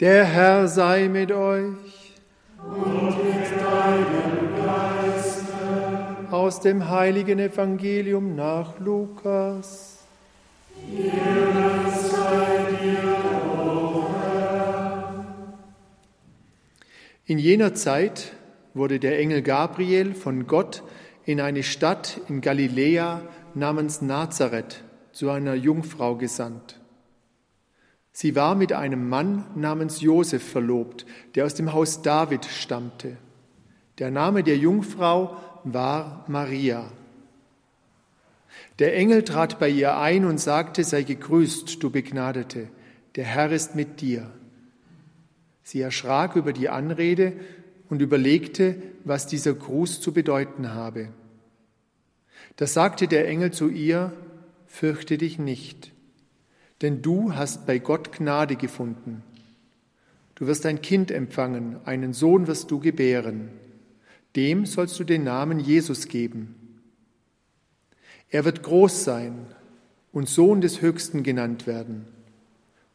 Der 0.00 0.24
Herr 0.24 0.68
sei 0.68 1.08
mit 1.08 1.32
euch. 1.32 2.14
Und 2.64 3.24
mit 3.24 3.50
deinem 3.60 4.54
Geiste. 4.64 6.30
Aus 6.30 6.60
dem 6.60 6.88
heiligen 6.88 7.40
Evangelium 7.40 8.36
nach 8.36 8.78
Lukas. 8.78 9.98
In 17.26 17.38
jener 17.38 17.74
Zeit 17.74 18.32
wurde 18.74 19.00
der 19.00 19.18
Engel 19.18 19.42
Gabriel 19.42 20.14
von 20.14 20.46
Gott 20.46 20.84
in 21.24 21.40
eine 21.40 21.64
Stadt 21.64 22.20
in 22.28 22.40
Galiläa 22.40 23.20
namens 23.54 24.00
Nazareth 24.00 24.84
zu 25.10 25.28
einer 25.30 25.54
Jungfrau 25.54 26.14
gesandt. 26.14 26.77
Sie 28.20 28.34
war 28.34 28.56
mit 28.56 28.72
einem 28.72 29.08
Mann 29.08 29.44
namens 29.54 30.00
Josef 30.00 30.42
verlobt, 30.42 31.06
der 31.36 31.46
aus 31.46 31.54
dem 31.54 31.72
Haus 31.72 32.02
David 32.02 32.46
stammte. 32.46 33.16
Der 33.98 34.10
Name 34.10 34.42
der 34.42 34.56
Jungfrau 34.56 35.36
war 35.62 36.24
Maria. 36.26 36.90
Der 38.80 38.96
Engel 38.96 39.22
trat 39.22 39.60
bei 39.60 39.68
ihr 39.68 39.98
ein 39.98 40.24
und 40.24 40.40
sagte, 40.40 40.82
sei 40.82 41.04
gegrüßt, 41.04 41.80
du 41.80 41.90
Begnadete, 41.90 42.66
der 43.14 43.24
Herr 43.24 43.52
ist 43.52 43.76
mit 43.76 44.00
dir. 44.00 44.28
Sie 45.62 45.80
erschrak 45.80 46.34
über 46.34 46.52
die 46.52 46.68
Anrede 46.68 47.34
und 47.88 48.02
überlegte, 48.02 48.82
was 49.04 49.28
dieser 49.28 49.54
Gruß 49.54 50.00
zu 50.00 50.12
bedeuten 50.12 50.74
habe. 50.74 51.10
Da 52.56 52.66
sagte 52.66 53.06
der 53.06 53.28
Engel 53.28 53.52
zu 53.52 53.68
ihr, 53.68 54.12
fürchte 54.66 55.18
dich 55.18 55.38
nicht 55.38 55.92
denn 56.82 57.02
du 57.02 57.34
hast 57.34 57.66
bei 57.66 57.78
Gott 57.78 58.12
Gnade 58.12 58.56
gefunden. 58.56 59.22
Du 60.34 60.46
wirst 60.46 60.64
ein 60.66 60.80
Kind 60.80 61.10
empfangen, 61.10 61.76
einen 61.84 62.12
Sohn 62.12 62.46
wirst 62.46 62.70
du 62.70 62.78
gebären. 62.78 63.50
Dem 64.36 64.66
sollst 64.66 64.98
du 65.00 65.04
den 65.04 65.24
Namen 65.24 65.58
Jesus 65.58 66.06
geben. 66.06 66.54
Er 68.30 68.44
wird 68.44 68.62
groß 68.62 69.04
sein 69.04 69.46
und 70.12 70.28
Sohn 70.28 70.60
des 70.60 70.80
Höchsten 70.80 71.22
genannt 71.22 71.66
werden. 71.66 72.06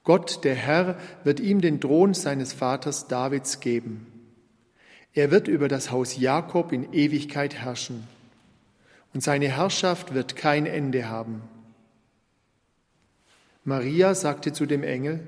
Gott, 0.03 0.43
der 0.43 0.55
Herr, 0.55 0.97
wird 1.23 1.39
ihm 1.39 1.61
den 1.61 1.81
Thron 1.81 2.13
seines 2.13 2.53
Vaters 2.53 3.07
Davids 3.07 3.59
geben. 3.59 4.07
Er 5.13 5.31
wird 5.31 5.47
über 5.47 5.67
das 5.67 5.91
Haus 5.91 6.17
Jakob 6.17 6.71
in 6.71 6.91
Ewigkeit 6.93 7.55
herrschen, 7.55 8.07
und 9.13 9.21
seine 9.21 9.47
Herrschaft 9.47 10.15
wird 10.15 10.35
kein 10.35 10.65
Ende 10.65 11.07
haben. 11.07 11.43
Maria 13.65 14.13
sagte 14.13 14.51
zu 14.51 14.65
dem 14.65 14.83
Engel, 14.83 15.25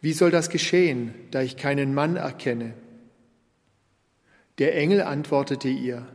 wie 0.00 0.14
soll 0.14 0.30
das 0.30 0.48
geschehen, 0.48 1.14
da 1.30 1.42
ich 1.42 1.56
keinen 1.58 1.94
Mann 1.94 2.16
erkenne? 2.16 2.72
Der 4.58 4.76
Engel 4.76 5.02
antwortete 5.02 5.68
ihr, 5.68 6.06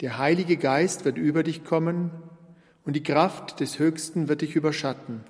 der 0.00 0.18
Heilige 0.18 0.56
Geist 0.56 1.04
wird 1.04 1.18
über 1.18 1.42
dich 1.42 1.62
kommen 1.62 2.10
und 2.84 2.96
die 2.96 3.02
Kraft 3.02 3.60
des 3.60 3.78
Höchsten 3.78 4.28
wird 4.28 4.40
dich 4.40 4.56
überschatten. 4.56 5.24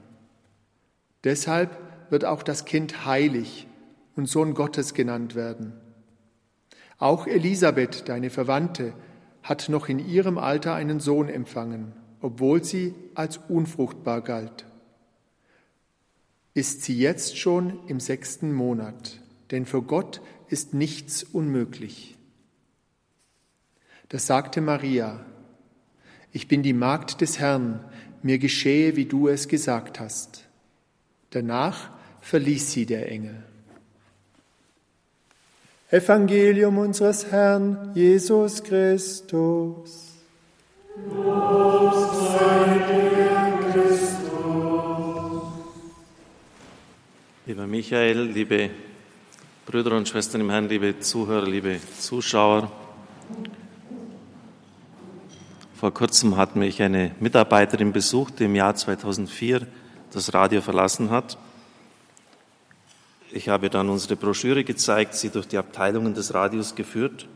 Deshalb 1.24 1.76
wird 2.10 2.24
auch 2.24 2.42
das 2.42 2.64
Kind 2.64 3.04
heilig 3.04 3.66
und 4.14 4.26
Sohn 4.26 4.54
Gottes 4.54 4.94
genannt 4.94 5.34
werden. 5.34 5.72
Auch 6.98 7.26
Elisabeth, 7.26 8.08
deine 8.08 8.30
Verwandte, 8.30 8.92
hat 9.42 9.68
noch 9.68 9.88
in 9.88 9.98
ihrem 9.98 10.38
Alter 10.38 10.74
einen 10.74 11.00
Sohn 11.00 11.28
empfangen 11.28 11.92
obwohl 12.20 12.64
sie 12.64 12.94
als 13.14 13.38
unfruchtbar 13.48 14.22
galt. 14.22 14.64
Ist 16.54 16.82
sie 16.82 16.98
jetzt 16.98 17.38
schon 17.38 17.86
im 17.86 18.00
sechsten 18.00 18.52
Monat, 18.52 19.20
denn 19.50 19.66
für 19.66 19.82
Gott 19.82 20.20
ist 20.48 20.74
nichts 20.74 21.22
unmöglich. 21.22 22.16
Da 24.08 24.18
sagte 24.18 24.60
Maria, 24.60 25.24
ich 26.32 26.48
bin 26.48 26.62
die 26.62 26.72
Magd 26.72 27.20
des 27.20 27.38
Herrn, 27.38 27.84
mir 28.22 28.38
geschehe, 28.38 28.96
wie 28.96 29.06
du 29.06 29.28
es 29.28 29.48
gesagt 29.48 30.00
hast. 30.00 30.44
Danach 31.30 31.90
verließ 32.20 32.72
sie 32.72 32.86
der 32.86 33.10
Engel. 33.10 33.42
Evangelium 35.90 36.78
unseres 36.78 37.30
Herrn 37.30 37.92
Jesus 37.94 38.62
Christus. 38.62 40.05
Lieber 47.44 47.66
Michael, 47.66 48.22
liebe 48.22 48.70
Brüder 49.66 49.94
und 49.94 50.08
Schwestern 50.08 50.40
im 50.40 50.48
Herrn, 50.48 50.70
liebe 50.70 50.98
Zuhörer, 51.00 51.46
liebe 51.46 51.78
Zuschauer. 51.98 52.72
Vor 55.74 55.92
kurzem 55.92 56.38
hat 56.38 56.56
mich 56.56 56.80
eine 56.80 57.14
Mitarbeiterin 57.20 57.92
besucht, 57.92 58.38
die 58.38 58.44
im 58.44 58.54
Jahr 58.54 58.74
2004 58.74 59.66
das 60.12 60.32
Radio 60.32 60.62
verlassen 60.62 61.10
hat. 61.10 61.36
Ich 63.32 63.50
habe 63.50 63.68
dann 63.68 63.90
unsere 63.90 64.16
Broschüre 64.16 64.64
gezeigt, 64.64 65.14
sie 65.14 65.28
durch 65.28 65.46
die 65.46 65.58
Abteilungen 65.58 66.14
des 66.14 66.32
Radios 66.32 66.74
geführt 66.74 67.28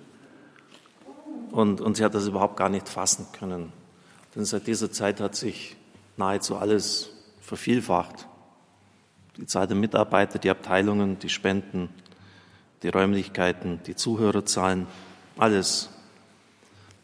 und, 1.53 1.81
und 1.81 1.97
sie 1.97 2.05
hat 2.05 2.15
das 2.15 2.27
überhaupt 2.27 2.57
gar 2.57 2.69
nicht 2.69 2.89
fassen 2.89 3.27
können. 3.33 3.73
Denn 4.35 4.45
seit 4.45 4.67
dieser 4.67 4.91
Zeit 4.93 5.21
hat 5.21 5.35
sich 5.35 5.77
nahezu 6.17 6.57
alles 6.57 7.11
vervielfacht. 7.41 8.29
Die 9.37 9.47
Zahl 9.47 9.67
der 9.67 9.77
Mitarbeiter, 9.77 10.39
die 10.39 10.51
Abteilungen, 10.51 11.19
die 11.19 11.29
Spenden, 11.29 11.89
die 12.83 12.89
Räumlichkeiten, 12.89 13.81
die 13.87 13.97
Zuhörerzahlen, 13.97 14.87
alles. 15.37 15.91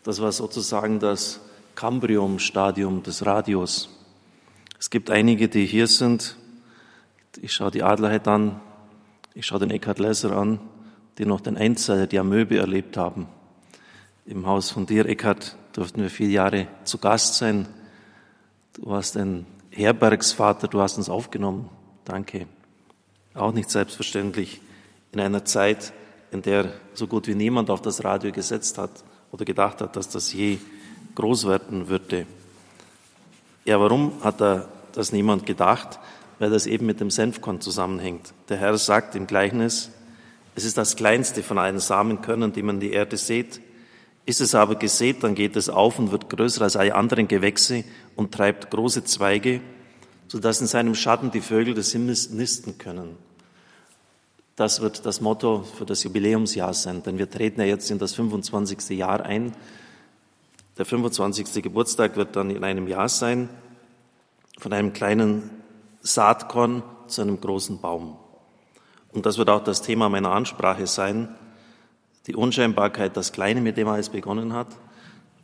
Das 0.04 0.20
war 0.20 0.32
sozusagen 0.32 1.00
das 1.00 1.40
Cambrium-Stadium 1.74 3.02
des 3.02 3.26
Radios. 3.26 3.88
Es 4.78 4.90
gibt 4.90 5.10
einige, 5.10 5.48
die 5.48 5.66
hier 5.66 5.86
sind. 5.86 6.36
Ich 7.40 7.52
schaue 7.52 7.70
die 7.70 7.82
Adlerheit 7.82 8.28
an, 8.28 8.60
ich 9.34 9.46
schaue 9.46 9.58
den 9.58 9.70
Eckhard 9.70 9.98
Lesser 9.98 10.32
an, 10.32 10.60
die 11.18 11.26
noch 11.26 11.40
den 11.40 11.56
Einzeller, 11.56 12.06
die 12.06 12.18
Amöbe 12.18 12.56
erlebt 12.56 12.96
haben. 12.96 13.26
Im 14.28 14.44
Haus 14.44 14.72
von 14.72 14.86
dir, 14.86 15.06
Eckhard, 15.06 15.54
durften 15.72 16.02
wir 16.02 16.10
vier 16.10 16.28
Jahre 16.28 16.66
zu 16.82 16.98
Gast 16.98 17.36
sein. 17.36 17.68
Du 18.72 18.86
warst 18.86 19.16
ein 19.16 19.46
Herbergsvater, 19.70 20.66
du 20.66 20.80
hast 20.80 20.98
uns 20.98 21.08
aufgenommen. 21.08 21.70
Danke. 22.04 22.48
Auch 23.34 23.52
nicht 23.52 23.70
selbstverständlich 23.70 24.60
in 25.12 25.20
einer 25.20 25.44
Zeit, 25.44 25.92
in 26.32 26.42
der 26.42 26.72
so 26.94 27.06
gut 27.06 27.28
wie 27.28 27.36
niemand 27.36 27.70
auf 27.70 27.82
das 27.82 28.02
Radio 28.02 28.32
gesetzt 28.32 28.78
hat 28.78 28.90
oder 29.30 29.44
gedacht 29.44 29.80
hat, 29.80 29.94
dass 29.94 30.08
das 30.08 30.32
je 30.32 30.58
groß 31.14 31.46
werden 31.46 31.86
würde. 31.86 32.26
Ja, 33.64 33.78
warum 33.78 34.12
hat 34.24 34.40
da 34.40 34.66
das 34.90 35.12
niemand 35.12 35.46
gedacht? 35.46 36.00
Weil 36.40 36.50
das 36.50 36.66
eben 36.66 36.86
mit 36.86 36.98
dem 36.98 37.12
Senfkorn 37.12 37.60
zusammenhängt. 37.60 38.34
Der 38.48 38.56
Herr 38.56 38.76
sagt 38.76 39.14
im 39.14 39.28
Gleichnis, 39.28 39.92
es 40.56 40.64
ist 40.64 40.76
das 40.76 40.96
kleinste 40.96 41.44
von 41.44 41.58
allen 41.58 41.78
Samenkörnern, 41.78 42.52
die 42.52 42.64
man 42.64 42.76
in 42.76 42.80
die 42.80 42.90
Erde 42.90 43.18
sät. 43.18 43.60
Ist 44.26 44.40
es 44.40 44.56
aber 44.56 44.74
gesät, 44.74 45.22
dann 45.22 45.36
geht 45.36 45.54
es 45.54 45.68
auf 45.68 46.00
und 46.00 46.10
wird 46.10 46.28
größer 46.28 46.62
als 46.62 46.74
alle 46.74 46.96
anderen 46.96 47.28
Gewächse 47.28 47.84
und 48.16 48.34
treibt 48.34 48.72
große 48.72 49.04
Zweige, 49.04 49.60
sodass 50.26 50.60
in 50.60 50.66
seinem 50.66 50.96
Schatten 50.96 51.30
die 51.30 51.40
Vögel 51.40 51.74
des 51.74 51.92
Himmels 51.92 52.30
nisten 52.30 52.76
können. 52.76 53.16
Das 54.56 54.80
wird 54.80 55.06
das 55.06 55.20
Motto 55.20 55.62
für 55.62 55.86
das 55.86 56.02
Jubiläumsjahr 56.02 56.74
sein, 56.74 57.04
denn 57.04 57.18
wir 57.18 57.30
treten 57.30 57.60
ja 57.60 57.66
jetzt 57.66 57.88
in 57.88 58.00
das 58.00 58.14
25. 58.14 58.98
Jahr 58.98 59.24
ein. 59.24 59.52
Der 60.76 60.86
25. 60.86 61.62
Geburtstag 61.62 62.16
wird 62.16 62.34
dann 62.34 62.50
in 62.50 62.64
einem 62.64 62.88
Jahr 62.88 63.08
sein, 63.08 63.48
von 64.58 64.72
einem 64.72 64.92
kleinen 64.92 65.50
Saatkorn 66.00 66.82
zu 67.06 67.22
einem 67.22 67.40
großen 67.40 67.80
Baum. 67.80 68.16
Und 69.12 69.24
das 69.24 69.38
wird 69.38 69.50
auch 69.50 69.62
das 69.62 69.82
Thema 69.82 70.08
meiner 70.08 70.32
Ansprache 70.32 70.88
sein 70.88 71.28
die 72.26 72.34
Unscheinbarkeit, 72.34 73.16
das 73.16 73.32
Kleine, 73.32 73.60
mit 73.60 73.76
dem 73.76 73.88
alles 73.88 74.08
begonnen 74.08 74.52
hat, 74.52 74.68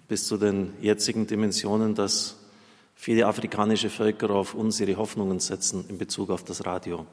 bis 0.08 0.26
zu 0.26 0.36
den 0.36 0.72
jetzigen 0.80 1.26
Dimensionen, 1.26 1.94
dass 1.94 2.36
viele 2.94 3.26
afrikanische 3.26 3.90
Völker 3.90 4.30
auf 4.30 4.54
uns 4.54 4.80
ihre 4.80 4.96
Hoffnungen 4.96 5.40
setzen 5.40 5.84
in 5.88 5.98
Bezug 5.98 6.30
auf 6.30 6.44
das 6.44 6.66
Radio. 6.66 7.06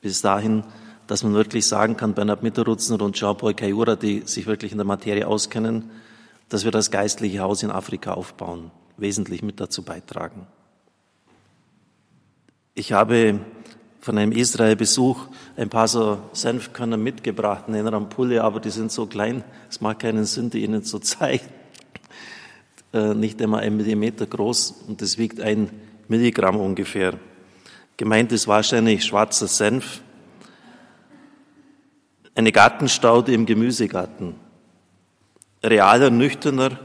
Bis 0.00 0.22
dahin, 0.22 0.64
dass 1.06 1.22
man 1.22 1.34
wirklich 1.34 1.66
sagen 1.66 1.96
kann, 1.96 2.14
Bernhard 2.14 2.42
Mitterrutzner 2.42 3.00
und 3.00 3.16
Jean-Paul 3.16 3.54
Kayura, 3.54 3.96
die 3.96 4.22
sich 4.24 4.46
wirklich 4.46 4.72
in 4.72 4.78
der 4.78 4.86
Materie 4.86 5.26
auskennen, 5.26 5.90
dass 6.48 6.64
wir 6.64 6.70
das 6.70 6.90
geistliche 6.90 7.40
Haus 7.40 7.62
in 7.62 7.70
Afrika 7.70 8.14
aufbauen, 8.14 8.70
wesentlich 8.96 9.42
mit 9.42 9.60
dazu 9.60 9.82
beitragen. 9.82 10.46
Ich 12.74 12.92
habe 12.92 13.40
von 14.06 14.18
einem 14.18 14.30
Israel-Besuch 14.30 15.26
ein 15.56 15.68
paar 15.68 15.88
so 15.88 16.20
Senfkörner 16.32 16.96
mitgebracht 16.96 17.64
in 17.66 17.74
einer 17.74 17.92
Ampulle, 17.92 18.44
aber 18.44 18.60
die 18.60 18.70
sind 18.70 18.92
so 18.92 19.06
klein, 19.06 19.42
es 19.68 19.80
macht 19.80 19.98
keinen 19.98 20.26
Sinn, 20.26 20.48
die 20.48 20.62
Ihnen 20.62 20.84
zu 20.84 20.98
zeigen. 21.00 21.44
Äh, 22.92 23.14
nicht 23.14 23.42
einmal 23.42 23.64
ein 23.64 23.76
Millimeter 23.76 24.24
groß 24.24 24.84
und 24.86 25.02
das 25.02 25.18
wiegt 25.18 25.40
ein 25.40 25.70
Milligramm 26.06 26.54
ungefähr. 26.54 27.14
Gemeint 27.96 28.30
ist 28.30 28.46
wahrscheinlich 28.46 29.04
schwarzer 29.04 29.48
Senf, 29.48 30.02
Eine 32.36 32.52
Gartenstaude 32.52 33.32
im 33.32 33.44
Gemüsegarten. 33.44 34.36
Realer, 35.64 36.10
nüchterner 36.10 36.78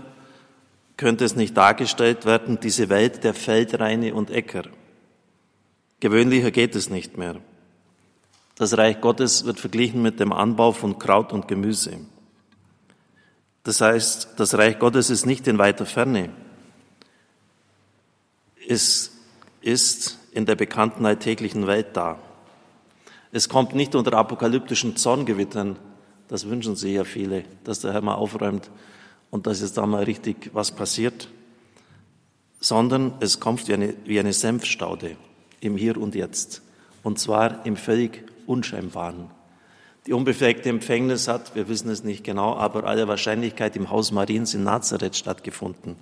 könnte 0.98 1.26
es 1.26 1.36
nicht 1.36 1.56
dargestellt 1.56 2.26
werden, 2.26 2.60
diese 2.60 2.90
Welt 2.90 3.24
der 3.24 3.36
Feldreine 3.36 4.16
und 4.16 4.32
Äcker. 4.32 4.64
Gewöhnlicher 6.02 6.50
geht 6.50 6.76
es 6.76 6.90
nicht 6.90 7.18
mehr. 7.18 7.36
Das 8.56 8.76
Reich 8.76 9.00
Gottes 9.02 9.46
wird 9.46 9.60
verglichen 9.60 10.02
mit 10.02 10.20
dem 10.20 10.34
Anbau 10.34 10.72
von 10.72 10.98
Kraut 10.98 11.32
und 11.32 11.48
Gemüse. 11.48 12.00
Das 13.64 13.82
heißt, 13.82 14.34
das 14.38 14.58
Reich 14.58 14.80
Gottes 14.80 15.12
ist 15.12 15.28
nicht 15.28 15.48
in 15.48 15.60
weiter 15.60 15.86
Ferne. 15.86 16.32
Es 18.68 19.12
ist 19.62 20.18
in 20.32 20.48
der 20.48 20.56
bekannten 20.56 21.06
alltäglichen 21.06 21.68
Welt 21.68 21.90
da. 21.94 22.18
Es 23.32 23.48
kommt 23.48 23.76
nicht 23.76 23.94
unter 23.94 24.14
apokalyptischen 24.14 24.98
Zorngewittern, 24.98 25.78
das 26.28 26.50
wünschen 26.50 26.76
sich 26.76 26.94
ja 26.94 27.04
viele, 27.04 27.44
dass 27.64 27.82
der 27.82 27.94
Herr 27.94 28.02
mal 28.02 28.16
aufräumt 28.16 28.72
und 29.30 29.46
dass 29.46 29.62
jetzt 29.62 29.78
da 29.78 29.86
mal 29.86 30.04
richtig 30.04 30.50
was 30.54 30.72
passiert, 30.72 31.28
sondern 32.60 33.14
es 33.20 33.40
kommt 33.40 33.68
wie 33.68 33.74
eine, 33.74 33.94
wie 34.06 34.20
eine 34.20 34.34
Senfstaude 34.34 35.18
im 35.62 35.78
Hier 35.78 35.96
und 35.96 36.14
Jetzt. 36.14 36.62
Und 37.04 37.18
zwar 37.18 37.66
im 37.66 37.78
völlig 37.78 38.26
Unscheinbaren. 38.46 39.32
Die 40.06 40.14
unbefleckte 40.14 40.68
Empfängnis 40.68 41.30
hat, 41.30 41.56
wir 41.56 41.70
wissen 41.70 41.90
es 41.90 42.04
nicht 42.04 42.24
genau, 42.24 42.56
aber 42.56 42.84
aller 42.84 43.08
Wahrscheinlichkeit 43.08 43.76
im 43.78 43.90
Haus 43.90 44.12
Mariens 44.12 44.54
in 44.54 44.64
Nazareth 44.64 45.16
stattgefunden. 45.16 45.96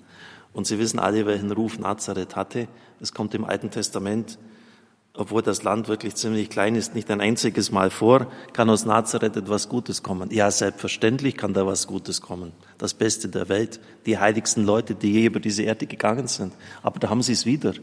Und 0.53 0.65
Sie 0.65 0.79
wissen 0.79 0.97
alle, 0.97 1.27
welchen 1.27 1.51
Ruf 1.51 1.77
Nazareth 1.77 2.35
hatte. 2.35 2.67
Es 2.99 3.13
kommt 3.13 3.35
im 3.35 3.45
Alten 3.45 3.69
Testament 3.69 4.39
obwohl 5.19 5.41
das 5.41 5.63
Land 5.63 5.89
wirklich 5.89 6.15
ziemlich 6.15 6.49
klein 6.49 6.75
ist, 6.75 6.95
nicht 6.95 7.11
ein 7.11 7.19
einziges 7.19 7.71
Mal 7.71 7.89
vor, 7.89 8.27
kann 8.53 8.69
aus 8.69 8.85
Nazareth 8.85 9.35
etwas 9.35 9.67
Gutes 9.67 10.01
kommen. 10.01 10.29
Ja, 10.31 10.49
selbstverständlich 10.49 11.35
kann 11.35 11.53
da 11.53 11.65
was 11.65 11.87
Gutes 11.87 12.21
kommen. 12.21 12.53
Das 12.77 12.93
Beste 12.93 13.27
der 13.27 13.49
Welt, 13.49 13.81
die 14.05 14.17
heiligsten 14.17 14.65
Leute, 14.65 14.95
die 14.95 15.11
je 15.11 15.25
über 15.25 15.41
diese 15.41 15.63
Erde 15.63 15.87
gegangen 15.87 16.27
sind. 16.27 16.53
Aber 16.83 16.99
da 16.99 17.09
haben 17.09 17.21
sie 17.21 17.33
es 17.33 17.45
wieder. 17.45 17.73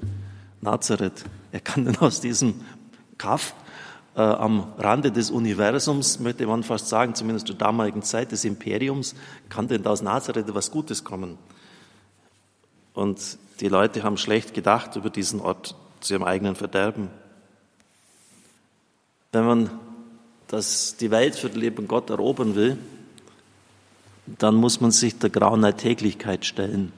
Nazareth. 0.60 1.24
Er 1.52 1.60
kann 1.60 1.84
dann 1.84 1.96
aus 1.98 2.20
diesem 2.20 2.54
Kaff 3.18 3.54
äh, 4.14 4.20
am 4.20 4.72
Rande 4.78 5.12
des 5.12 5.30
Universums, 5.30 6.20
möchte 6.20 6.46
man 6.46 6.62
fast 6.62 6.88
sagen, 6.88 7.14
zumindest 7.14 7.46
zur 7.46 7.56
damaligen 7.56 8.02
Zeit 8.02 8.32
des 8.32 8.44
Imperiums, 8.44 9.14
kann 9.48 9.68
denn 9.68 9.86
aus 9.86 10.02
Nazareth 10.02 10.48
etwas 10.48 10.70
Gutes 10.70 11.04
kommen. 11.04 11.38
Und 12.94 13.38
die 13.60 13.68
Leute 13.68 14.02
haben 14.02 14.16
schlecht 14.16 14.54
gedacht 14.54 14.96
über 14.96 15.10
diesen 15.10 15.40
Ort 15.40 15.74
zu 16.00 16.14
ihrem 16.14 16.24
eigenen 16.24 16.56
Verderben. 16.56 17.10
Wenn 19.32 19.44
man 19.44 19.70
das, 20.48 20.96
die 20.96 21.10
Welt 21.10 21.36
für 21.36 21.50
den 21.50 21.60
lieben 21.60 21.88
Gott 21.88 22.08
erobern 22.08 22.54
will, 22.54 22.78
dann 24.26 24.54
muss 24.54 24.80
man 24.80 24.90
sich 24.90 25.18
der 25.18 25.30
grauen 25.30 25.64
Alltäglichkeit 25.64 26.44
stellen. 26.44 26.92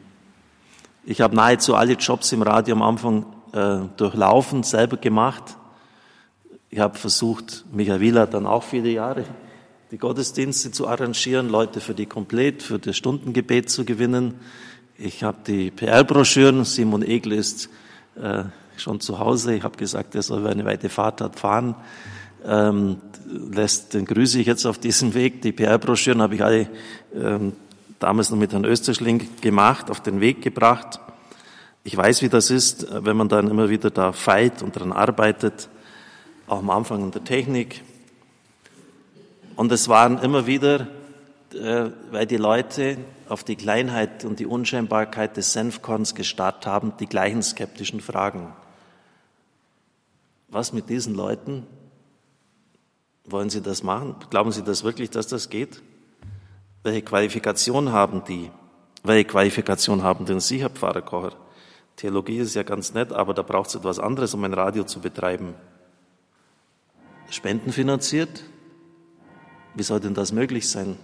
Ich 1.05 1.21
habe 1.21 1.35
nahezu 1.35 1.75
alle 1.75 1.95
Jobs 1.95 2.33
im 2.33 2.43
Radio 2.43 2.75
am 2.77 2.83
Anfang 2.83 3.27
äh, 3.53 3.79
durchlaufen, 3.97 4.63
selber 4.63 4.97
gemacht. 4.97 5.57
Ich 6.71 6.79
habe 6.79 6.99
versucht, 6.99 7.65
Michael 7.73 8.01
Wieler 8.01 8.27
dann 8.27 8.47
auch 8.47 8.63
viele 8.63 8.91
Jahre, 8.91 9.25
die 9.91 9.99
Gottesdienste 9.99 10.71
zu 10.71 10.87
arrangieren, 10.87 11.49
Leute 11.49 11.81
für 11.81 11.95
die 11.95 12.07
Komplett, 12.07 12.63
für 12.63 12.79
das 12.79 12.97
Stundengebet 12.97 13.71
zu 13.71 13.85
gewinnen. 13.85 14.35
Ich 14.99 15.23
habe 15.23 15.39
die 15.47 15.71
PR-Broschüren, 15.71 16.65
Simon 16.65 17.03
Egel 17.03 17.33
ist 17.33 17.71
äh, 18.21 18.45
schon 18.77 19.01
zu 19.01 19.19
Hause. 19.19 19.55
Ich 19.55 19.63
habe 19.63 19.77
gesagt, 19.77 20.15
er 20.15 20.23
soll, 20.23 20.47
eine 20.47 20.65
weite 20.65 20.89
Fahrt 20.89 21.21
hat, 21.21 21.39
fahren. 21.39 21.75
Ähm, 22.45 22.99
lässt, 23.27 23.95
den 23.95 24.05
grüße 24.05 24.39
ich 24.39 24.47
jetzt 24.47 24.67
auf 24.67 24.79
diesem 24.79 25.15
Weg. 25.15 25.43
Die 25.43 25.53
PR-Broschüren 25.53 26.21
habe 26.21 26.35
ich 26.35 26.45
alle 26.45 26.69
ähm, 27.15 27.53
damals 27.99 28.31
noch 28.31 28.39
mit 28.39 28.53
Herrn 28.53 28.65
Österschling 28.65 29.29
gemacht, 29.41 29.91
auf 29.91 30.01
den 30.01 30.21
Weg 30.21 30.43
gebracht. 30.43 31.01
Ich 31.85 31.97
weiß, 31.97 32.23
wie 32.23 32.29
das 32.29 32.51
ist, 32.51 32.87
wenn 32.91 33.17
man 33.17 33.29
dann 33.29 33.49
immer 33.49 33.71
wieder 33.71 33.91
da 33.91 34.13
feilt 34.13 34.63
und 34.63 34.77
daran 34.77 34.93
arbeitet, 34.93 35.69
auch 36.47 36.59
am 36.59 36.71
Anfang 36.71 37.03
in 37.03 37.11
der 37.11 37.25
Technik. 37.25 37.83
Und 39.57 39.73
es 39.73 39.89
waren 39.89 40.19
immer 40.19 40.47
wieder, 40.47 40.89
äh, 41.55 41.91
weil 42.11 42.27
die 42.27 42.37
Leute 42.37 42.99
auf 43.29 43.45
die 43.45 43.57
Kleinheit 43.57 44.25
und 44.25 44.39
die 44.39 44.47
Unscheinbarkeit 44.47 45.37
des 45.37 45.53
Senfkorns 45.53 46.15
gestarrt 46.15 46.67
haben, 46.67 46.93
die 46.99 47.07
gleichen 47.07 47.43
skeptischen 47.43 48.01
Fragen. 48.01 48.53
Was 50.49 50.73
mit 50.73 50.89
diesen 50.89 51.15
Leuten? 51.15 51.67
Wollen 53.25 53.51
Sie 53.51 53.61
das 53.61 53.83
machen? 53.83 54.17
Glauben 54.31 54.53
Sie 54.53 54.63
das 54.63 54.85
wirklich, 54.85 55.11
dass 55.11 55.27
das 55.27 55.51
geht? 55.51 55.83
Welche 56.83 57.03
Qualifikation 57.03 57.93
haben 57.93 58.25
die? 58.25 58.51
Welche 59.03 59.27
Qualifikation 59.27 60.03
haben 60.03 60.25
denn 60.25 60.41
Sie, 60.41 60.61
Herr 60.61 60.71
Pfarrer 60.71 61.03
Kocher? 61.03 61.33
Theologie 61.99 62.39
ist 62.39 62.55
ja 62.55 62.63
ganz 62.63 62.95
nett, 62.95 63.13
aber 63.13 63.35
da 63.35 63.43
braucht 63.43 63.71
es 63.71 63.75
etwas 63.75 63.99
anderes, 63.99 64.33
um 64.33 64.45
ein 64.45 64.55
Radio 64.55 64.85
zu 64.85 65.01
betreiben. 65.01 65.55
Spendenfinanziert? 67.29 68.45
Wie 69.75 69.83
soll 69.83 69.99
denn 69.99 70.15
das 70.15 70.31
möglich 70.31 70.69
sein? 70.69 70.97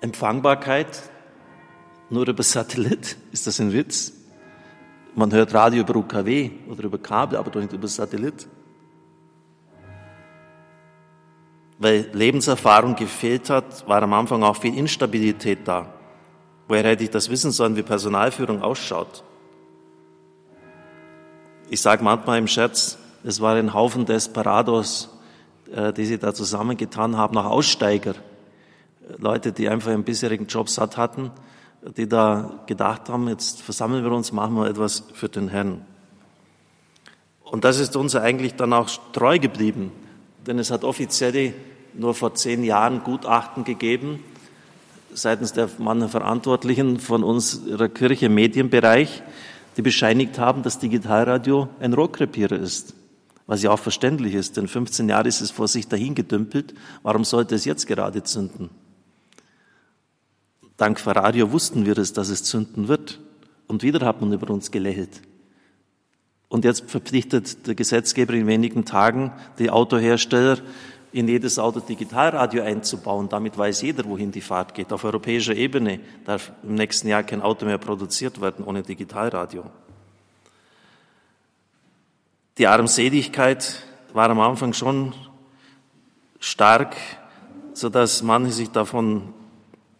Empfangbarkeit 0.00 1.00
nur 2.10 2.26
über 2.26 2.42
Satellit? 2.42 3.16
Ist 3.32 3.46
das 3.46 3.60
ein 3.60 3.72
Witz? 3.72 4.12
Man 5.14 5.32
hört 5.32 5.54
Radio 5.54 5.82
über 5.82 5.94
UKW 5.94 6.50
oder 6.68 6.82
über 6.82 6.98
Kabel, 6.98 7.38
aber 7.38 7.52
doch 7.52 7.60
nicht 7.60 7.72
über 7.72 7.86
Satellit. 7.86 8.48
Weil 11.78 12.10
Lebenserfahrung 12.12 12.96
gefehlt 12.96 13.48
hat, 13.50 13.86
war 13.88 14.02
am 14.02 14.14
Anfang 14.14 14.42
auch 14.42 14.56
viel 14.56 14.76
Instabilität 14.76 15.60
da. 15.64 15.94
Woher 16.66 16.82
hätte 16.82 17.04
ich 17.04 17.10
das 17.10 17.30
wissen 17.30 17.52
sollen, 17.52 17.76
wie 17.76 17.82
Personalführung 17.82 18.62
ausschaut? 18.62 19.22
Ich 21.70 21.80
sage 21.80 22.04
manchmal 22.04 22.38
im 22.38 22.48
Scherz, 22.48 22.98
es 23.24 23.40
war 23.40 23.54
ein 23.54 23.72
Haufen 23.72 24.04
Desperados, 24.04 25.08
äh, 25.72 25.94
die 25.94 26.04
sich 26.04 26.18
da 26.18 26.34
zusammengetan 26.34 27.16
haben, 27.16 27.34
nach 27.34 27.46
Aussteiger. 27.46 28.14
Leute, 29.16 29.52
die 29.52 29.68
einfach 29.68 29.90
einen 29.90 30.04
bisherigen 30.04 30.46
Job 30.46 30.68
satt 30.68 30.98
hatten 30.98 31.30
die 31.82 32.08
da 32.08 32.60
gedacht 32.66 33.08
haben, 33.08 33.28
jetzt 33.28 33.62
versammeln 33.62 34.04
wir 34.04 34.12
uns, 34.12 34.32
machen 34.32 34.54
wir 34.54 34.66
etwas 34.66 35.04
für 35.14 35.28
den 35.28 35.48
Herrn. 35.48 35.82
Und 37.42 37.64
das 37.64 37.78
ist 37.78 37.96
uns 37.96 38.14
eigentlich 38.14 38.54
dann 38.54 38.72
auch 38.72 38.88
treu 39.12 39.38
geblieben, 39.38 39.90
denn 40.46 40.58
es 40.58 40.70
hat 40.70 40.84
offiziell 40.84 41.54
nur 41.94 42.14
vor 42.14 42.34
zehn 42.34 42.62
Jahren 42.64 43.02
Gutachten 43.02 43.64
gegeben, 43.64 44.22
seitens 45.12 45.52
der 45.52 45.68
Mann 45.78 46.08
Verantwortlichen 46.08 47.00
von 47.00 47.24
unserer 47.24 47.88
Kirche 47.88 48.26
im 48.26 48.34
Medienbereich, 48.34 49.22
die 49.80 49.82
bescheinigt 49.82 50.38
haben, 50.38 50.62
dass 50.62 50.78
Digitalradio 50.78 51.70
ein 51.80 51.94
Rohrkrepierer 51.94 52.58
ist. 52.58 52.92
Was 53.46 53.62
ja 53.62 53.70
auch 53.70 53.78
verständlich 53.78 54.34
ist, 54.34 54.58
denn 54.58 54.68
15 54.68 55.08
Jahre 55.08 55.26
ist 55.26 55.40
es 55.40 55.50
vor 55.50 55.68
sich 55.68 55.88
dahin 55.88 56.14
gedümpelt. 56.14 56.74
Warum 57.02 57.24
sollte 57.24 57.54
es 57.54 57.64
jetzt 57.64 57.86
gerade 57.86 58.22
zünden? 58.22 58.68
Dank 60.76 61.00
Ferrario 61.00 61.50
wussten 61.50 61.86
wir 61.86 61.96
es, 61.96 62.12
dass 62.12 62.28
es 62.28 62.44
zünden 62.44 62.88
wird. 62.88 63.20
Und 63.68 63.82
wieder 63.82 64.04
hat 64.04 64.20
man 64.20 64.30
über 64.34 64.52
uns 64.52 64.70
gelächelt. 64.70 65.22
Und 66.48 66.66
jetzt 66.66 66.90
verpflichtet 66.90 67.66
der 67.66 67.74
Gesetzgeber 67.74 68.34
in 68.34 68.46
wenigen 68.46 68.84
Tagen 68.84 69.32
die 69.58 69.70
Autohersteller, 69.70 70.58
in 71.12 71.28
jedes 71.28 71.58
Auto 71.58 71.80
Digitalradio 71.80 72.62
einzubauen. 72.62 73.28
Damit 73.28 73.58
weiß 73.58 73.82
jeder, 73.82 74.04
wohin 74.04 74.30
die 74.30 74.40
Fahrt 74.40 74.74
geht. 74.74 74.92
Auf 74.92 75.04
europäischer 75.04 75.54
Ebene 75.54 76.00
darf 76.24 76.52
im 76.62 76.74
nächsten 76.74 77.08
Jahr 77.08 77.22
kein 77.22 77.42
Auto 77.42 77.66
mehr 77.66 77.78
produziert 77.78 78.40
werden 78.40 78.64
ohne 78.64 78.82
Digitalradio. 78.82 79.64
Die 82.58 82.66
Armseligkeit 82.66 83.82
war 84.12 84.30
am 84.30 84.40
Anfang 84.40 84.72
schon 84.72 85.14
stark, 86.38 86.96
so 87.74 87.88
dass 87.88 88.22
manche 88.22 88.52
sich 88.52 88.70
davon 88.70 89.34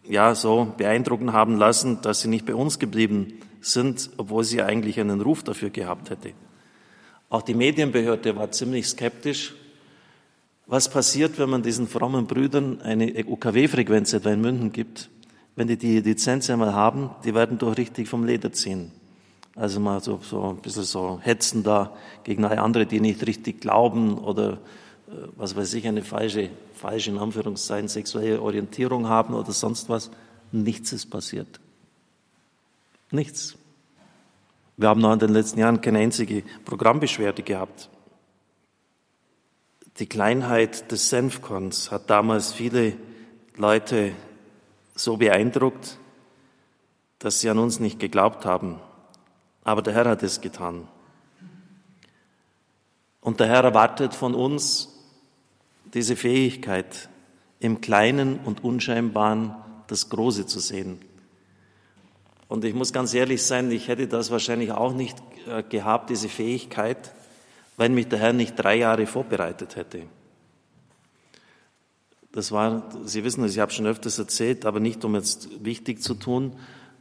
ja 0.03 0.35
so 0.35 0.73
beeindrucken 0.77 1.33
haben 1.33 1.57
lassen, 1.57 2.01
dass 2.01 2.21
sie 2.21 2.27
nicht 2.27 2.45
bei 2.45 2.55
uns 2.55 2.79
geblieben 2.79 3.39
sind, 3.61 4.09
obwohl 4.17 4.43
sie 4.43 4.61
eigentlich 4.61 4.99
einen 4.99 5.21
Ruf 5.21 5.43
dafür 5.43 5.69
gehabt 5.69 6.09
hätte. 6.09 6.33
Auch 7.29 7.41
die 7.41 7.53
Medienbehörde 7.53 8.35
war 8.35 8.51
ziemlich 8.51 8.87
skeptisch. 8.87 9.53
Was 10.71 10.87
passiert, 10.87 11.37
wenn 11.37 11.49
man 11.49 11.63
diesen 11.63 11.85
frommen 11.85 12.27
Brüdern 12.27 12.81
eine 12.81 13.25
UKW-Frequenz 13.25 14.13
etwa 14.13 14.31
in 14.31 14.39
München 14.39 14.71
gibt? 14.71 15.09
Wenn 15.57 15.67
die 15.67 15.75
die 15.75 15.99
Lizenz 15.99 16.49
einmal 16.49 16.73
haben, 16.73 17.09
die 17.25 17.35
werden 17.35 17.57
doch 17.57 17.75
richtig 17.75 18.07
vom 18.07 18.23
Leder 18.23 18.53
ziehen. 18.53 18.93
Also 19.53 19.81
mal 19.81 20.01
so, 20.01 20.21
so 20.23 20.51
ein 20.51 20.61
bisschen 20.61 20.83
so 20.83 21.19
hetzen 21.21 21.63
da 21.63 21.91
gegen 22.23 22.45
alle 22.45 22.61
andere, 22.61 22.85
die 22.85 23.01
nicht 23.01 23.27
richtig 23.27 23.59
glauben 23.59 24.17
oder 24.17 24.53
äh, 25.09 25.27
was 25.35 25.57
weiß 25.57 25.73
ich, 25.73 25.85
eine 25.89 26.03
falsche 26.03 26.49
falsche, 26.73 27.11
in 27.11 27.17
Anführungszeichen, 27.17 27.89
sexuelle 27.89 28.41
Orientierung 28.41 29.09
haben 29.09 29.33
oder 29.33 29.51
sonst 29.51 29.89
was. 29.89 30.09
Nichts 30.53 30.93
ist 30.93 31.07
passiert. 31.07 31.59
Nichts. 33.11 33.57
Wir 34.77 34.87
haben 34.87 35.01
noch 35.01 35.11
in 35.11 35.19
den 35.19 35.33
letzten 35.33 35.59
Jahren 35.59 35.81
keine 35.81 35.99
einzige 35.99 36.43
Programmbeschwerde 36.63 37.43
gehabt. 37.43 37.89
Die 39.99 40.07
Kleinheit 40.07 40.91
des 40.91 41.09
Senfkorns 41.09 41.91
hat 41.91 42.09
damals 42.09 42.53
viele 42.53 42.93
Leute 43.55 44.13
so 44.95 45.17
beeindruckt, 45.17 45.97
dass 47.19 47.41
sie 47.41 47.49
an 47.49 47.59
uns 47.59 47.79
nicht 47.79 47.99
geglaubt 47.99 48.45
haben. 48.45 48.79
Aber 49.63 49.81
der 49.81 49.93
Herr 49.93 50.05
hat 50.05 50.23
es 50.23 50.41
getan. 50.41 50.87
Und 53.19 53.39
der 53.39 53.47
Herr 53.47 53.63
erwartet 53.63 54.15
von 54.15 54.33
uns 54.33 54.89
diese 55.93 56.15
Fähigkeit, 56.15 57.09
im 57.59 57.79
Kleinen 57.79 58.39
und 58.39 58.63
Unscheinbaren 58.63 59.53
das 59.87 60.09
Große 60.09 60.47
zu 60.47 60.59
sehen. 60.59 60.99
Und 62.47 62.65
ich 62.65 62.73
muss 62.73 62.91
ganz 62.91 63.13
ehrlich 63.13 63.43
sein, 63.43 63.69
ich 63.71 63.87
hätte 63.87 64.07
das 64.07 64.31
wahrscheinlich 64.31 64.71
auch 64.71 64.93
nicht 64.93 65.17
äh, 65.47 65.63
gehabt, 65.63 66.09
diese 66.09 66.27
Fähigkeit, 66.27 67.13
wenn 67.81 67.95
mich 67.95 68.07
der 68.09 68.19
Herr 68.19 68.31
nicht 68.31 68.53
drei 68.53 68.75
Jahre 68.75 69.07
vorbereitet 69.07 69.75
hätte. 69.75 70.03
Das 72.31 72.51
war, 72.51 72.87
Sie 73.05 73.23
wissen 73.23 73.43
es, 73.43 73.53
ich 73.53 73.59
habe 73.59 73.71
schon 73.71 73.87
öfters 73.87 74.19
erzählt, 74.19 74.67
aber 74.67 74.79
nicht 74.79 75.03
um 75.03 75.15
jetzt 75.15 75.65
wichtig 75.65 76.03
zu 76.03 76.13
tun, 76.13 76.53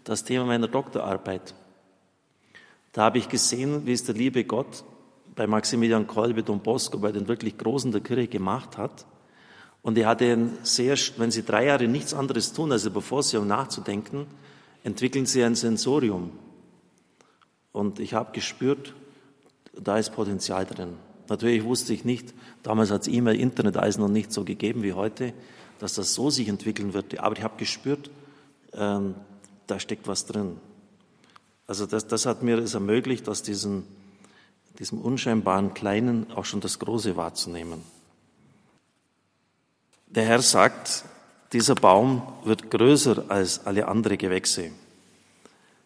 das 0.05 0.25
Thema 0.25 0.47
meiner 0.47 0.69
Doktorarbeit. 0.69 1.55
Da 2.93 3.03
habe 3.03 3.19
ich 3.19 3.29
gesehen, 3.29 3.85
wie 3.85 3.93
es 3.93 4.05
der 4.05 4.15
liebe 4.15 4.43
Gott 4.45 4.83
bei 5.37 5.47
Maximilian 5.47 6.07
Kolbe 6.07 6.43
Don 6.43 6.61
Bosco, 6.61 6.97
bei 6.97 7.13
den 7.13 7.29
wirklich 7.29 7.59
Großen 7.59 7.93
der 7.93 8.01
Kirche 8.01 8.29
gemacht 8.29 8.79
hat. 8.79 9.05
Und 9.83 9.99
er 9.99 10.09
hatte 10.09 10.33
ein 10.33 10.57
sehr, 10.63 10.97
wenn 11.19 11.31
Sie 11.31 11.45
drei 11.45 11.67
Jahre 11.67 11.89
nichts 11.89 12.15
anderes 12.15 12.55
tun, 12.55 12.73
als 12.73 12.87
über 12.87 13.03
Vorsehung 13.03 13.47
nachzudenken, 13.47 14.27
entwickeln 14.83 15.27
Sie 15.27 15.45
ein 15.45 15.57
Sensorium. 15.57 16.31
Und 17.71 18.01
ich 18.01 18.15
habe 18.15 18.33
gespürt, 18.33 18.95
da 19.73 19.99
ist 19.99 20.11
Potenzial 20.11 20.67
drin. 20.67 20.97
Natürlich 21.29 21.65
wusste 21.65 21.95
ich 21.95 22.05
nicht, 22.05 22.35
damals 22.63 22.91
hat 22.91 23.03
es 23.03 23.09
E-Mail, 23.09 23.39
Internet 23.39 23.77
alles 23.77 23.99
noch 23.99 24.09
nicht 24.09 24.33
so 24.33 24.45
gegeben 24.45 24.83
wie 24.83 24.95
heute, 24.95 25.33
dass 25.79 25.95
das 25.95 26.15
so 26.15 26.29
sich 26.29 26.49
entwickeln 26.49 26.93
würde. 26.93 27.23
Aber 27.23 27.37
ich 27.37 27.45
habe 27.45 27.57
gespürt, 27.57 28.11
ähm, 28.73 29.15
da 29.67 29.79
steckt 29.79 30.09
was 30.09 30.27
drin. 30.27 30.57
Also 31.67 31.87
das, 31.87 32.07
das 32.09 32.27
hat 32.27 32.43
mir 32.43 32.59
es 32.59 32.75
ermöglicht, 32.75 33.29
aus 33.29 33.43
diesem, 33.43 33.85
diesem 34.81 35.01
unscheinbaren 35.01 35.73
Kleinen 35.73 36.33
auch 36.33 36.45
schon 36.45 36.61
das 36.61 36.81
Große 36.81 37.17
wahrzunehmen. 37.17 37.83
Der 40.09 40.25
Herr 40.25 40.43
sagt, 40.43 41.05
dieser 41.53 41.77
Baum 41.77 42.23
wird 42.45 42.73
größer 42.73 43.27
als 43.29 43.65
alle 43.67 43.87
anderen 43.87 44.19
Gewächse. 44.19 44.73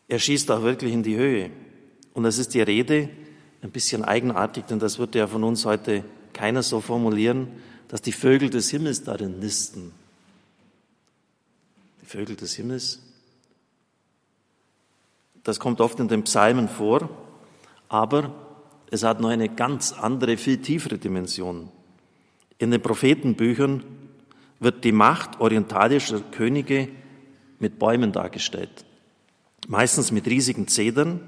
Er 0.08 0.18
schießt 0.18 0.50
auch 0.50 0.62
wirklich 0.62 0.94
in 0.94 1.02
die 1.02 1.16
Höhe. 1.16 1.50
Und 2.14 2.24
es 2.24 2.38
ist 2.38 2.54
die 2.54 2.62
Rede, 2.62 3.10
ein 3.64 3.72
bisschen 3.72 4.04
eigenartig, 4.04 4.66
denn 4.66 4.78
das 4.78 5.00
wird 5.00 5.16
ja 5.16 5.26
von 5.26 5.42
uns 5.42 5.64
heute 5.64 6.04
keiner 6.32 6.62
so 6.62 6.80
formulieren, 6.80 7.48
dass 7.88 8.00
die 8.00 8.12
Vögel 8.12 8.50
des 8.50 8.70
Himmels 8.70 9.02
darin 9.02 9.40
nisten. 9.40 9.90
Die 12.00 12.06
Vögel 12.06 12.36
des 12.36 12.54
Himmels 12.54 13.00
das 15.44 15.60
kommt 15.60 15.80
oft 15.82 16.00
in 16.00 16.08
den 16.08 16.24
Psalmen 16.24 16.68
vor, 16.68 17.10
aber 17.88 18.34
es 18.90 19.04
hat 19.04 19.20
noch 19.20 19.28
eine 19.28 19.50
ganz 19.50 19.92
andere, 19.92 20.38
viel 20.38 20.60
tiefere 20.60 20.98
Dimension. 20.98 21.68
In 22.58 22.70
den 22.70 22.80
Prophetenbüchern 22.80 23.84
wird 24.58 24.84
die 24.84 24.92
Macht 24.92 25.40
orientalischer 25.40 26.20
Könige 26.20 26.88
mit 27.58 27.78
Bäumen 27.78 28.10
dargestellt. 28.10 28.86
Meistens 29.68 30.10
mit 30.10 30.26
riesigen 30.26 30.66
Zedern. 30.66 31.20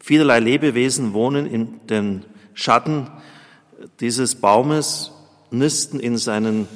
Vielerlei 0.00 0.40
Lebewesen 0.40 1.12
wohnen 1.12 1.46
in 1.46 1.86
den 1.86 2.24
Schatten 2.54 3.10
dieses 4.00 4.36
Baumes, 4.36 5.12
nisten 5.50 6.00
in 6.00 6.16
seinen, 6.16 6.68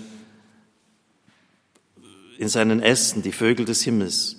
in 2.38 2.48
seinen 2.48 2.80
Ästen, 2.80 3.22
die 3.22 3.32
Vögel 3.32 3.64
des 3.64 3.82
Himmels. 3.82 4.36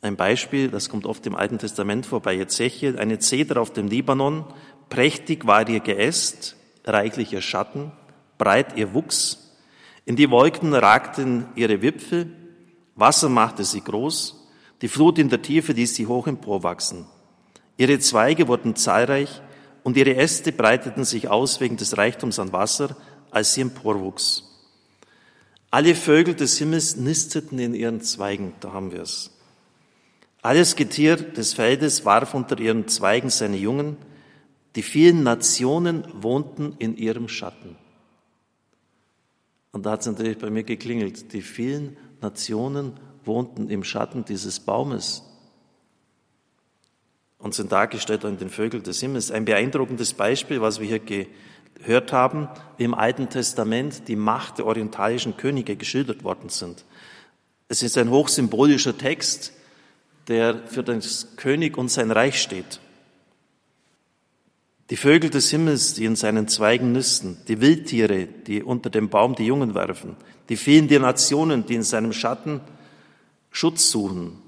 Ein 0.00 0.16
Beispiel, 0.16 0.68
das 0.68 0.88
kommt 0.88 1.06
oft 1.06 1.26
im 1.26 1.36
Alten 1.36 1.58
Testament 1.58 2.06
vor, 2.06 2.20
bei 2.20 2.36
Ezechiel, 2.36 2.98
eine 2.98 3.18
Zeder 3.18 3.60
auf 3.60 3.72
dem 3.72 3.86
Libanon, 3.86 4.44
prächtig 4.88 5.46
war 5.46 5.68
ihr 5.68 5.80
Geäst, 5.80 6.56
reichlich 6.84 7.32
ihr 7.32 7.40
Schatten, 7.40 7.92
breit 8.36 8.76
ihr 8.76 8.94
Wuchs, 8.94 9.52
in 10.04 10.16
die 10.16 10.30
Wolken 10.30 10.74
ragten 10.74 11.46
ihre 11.54 11.80
Wipfel, 11.82 12.32
Wasser 12.96 13.28
machte 13.28 13.64
sie 13.64 13.82
groß, 13.82 14.48
die 14.82 14.88
Flut 14.88 15.18
in 15.18 15.28
der 15.28 15.42
Tiefe 15.42 15.72
ließ 15.72 15.94
sie 15.94 16.08
hoch 16.08 16.26
emporwachsen. 16.26 17.06
Ihre 17.76 17.98
Zweige 17.98 18.48
wurden 18.48 18.76
zahlreich 18.76 19.40
und 19.82 19.96
ihre 19.96 20.16
Äste 20.16 20.52
breiteten 20.52 21.04
sich 21.04 21.28
aus 21.28 21.60
wegen 21.60 21.76
des 21.76 21.96
Reichtums 21.96 22.38
an 22.38 22.52
Wasser, 22.52 22.96
als 23.30 23.54
sie 23.54 23.62
emporwuchs. 23.62 24.44
Alle 25.70 25.94
Vögel 25.94 26.34
des 26.34 26.58
Himmels 26.58 26.96
nisteten 26.96 27.58
in 27.58 27.74
ihren 27.74 28.02
Zweigen, 28.02 28.52
da 28.60 28.72
haben 28.72 28.92
wir 28.92 29.02
es. 29.02 29.30
Alles 30.42 30.76
Getier 30.76 31.16
des 31.16 31.54
Feldes 31.54 32.04
warf 32.04 32.34
unter 32.34 32.58
ihren 32.58 32.88
Zweigen 32.88 33.30
seine 33.30 33.56
Jungen, 33.56 33.96
die 34.76 34.82
vielen 34.82 35.22
Nationen 35.22 36.04
wohnten 36.12 36.74
in 36.78 36.96
ihrem 36.96 37.28
Schatten. 37.28 37.76
Und 39.70 39.86
da 39.86 39.92
hat 39.92 40.00
es 40.00 40.06
natürlich 40.06 40.38
bei 40.38 40.50
mir 40.50 40.64
geklingelt. 40.64 41.32
Die 41.32 41.42
vielen 41.42 41.96
Nationen 42.20 43.00
wohnten 43.24 43.70
im 43.70 43.84
Schatten 43.84 44.24
dieses 44.24 44.60
Baumes 44.60 45.22
und 47.42 47.54
sind 47.54 47.72
dargestellt 47.72 48.24
in 48.24 48.38
den 48.38 48.48
Vögeln 48.48 48.82
des 48.84 49.00
Himmels. 49.00 49.30
Ein 49.30 49.44
beeindruckendes 49.44 50.14
Beispiel, 50.14 50.60
was 50.60 50.80
wir 50.80 50.86
hier 50.86 51.00
gehört 51.00 52.12
haben, 52.12 52.48
wie 52.78 52.84
im 52.84 52.94
Alten 52.94 53.28
Testament 53.28 54.08
die 54.08 54.16
Macht 54.16 54.58
der 54.58 54.66
orientalischen 54.66 55.36
Könige 55.36 55.76
geschildert 55.76 56.22
worden 56.22 56.48
sind. 56.48 56.84
Es 57.68 57.82
ist 57.82 57.98
ein 57.98 58.10
hochsymbolischer 58.10 58.96
Text, 58.96 59.52
der 60.28 60.66
für 60.68 60.84
den 60.84 61.02
König 61.36 61.76
und 61.76 61.90
sein 61.90 62.12
Reich 62.12 62.40
steht. 62.40 62.80
Die 64.90 64.96
Vögel 64.96 65.30
des 65.30 65.50
Himmels, 65.50 65.94
die 65.94 66.04
in 66.04 66.16
seinen 66.16 66.48
Zweigen 66.48 66.92
nisten, 66.92 67.38
die 67.48 67.60
Wildtiere, 67.60 68.26
die 68.26 68.62
unter 68.62 68.90
dem 68.90 69.08
Baum 69.08 69.34
die 69.34 69.46
Jungen 69.46 69.74
werfen, 69.74 70.16
die 70.48 70.56
vielen 70.56 70.86
der 70.86 71.00
Nationen, 71.00 71.66
die 71.66 71.74
in 71.74 71.82
seinem 71.82 72.12
Schatten 72.12 72.60
Schutz 73.50 73.90
suchen. 73.90 74.41